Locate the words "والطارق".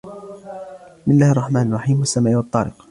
2.35-2.73